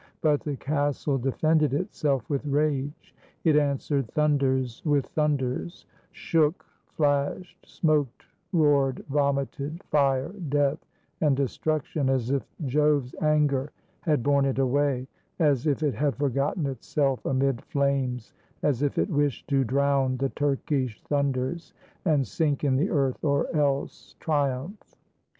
[0.21, 3.13] But the castle defended itself with rage;
[3.43, 10.83] it answered thunders with thunders, shook, flashed, smoked, roared, vomited fire, death,
[11.21, 15.07] and de struction, as if Jove's anger had borne it away,—
[15.39, 18.33] as if it had forgotten itself amid flames;
[18.63, 21.73] as if it wished to drown the Turkish thunders
[22.05, 24.95] and sink in the earth, or else triumph.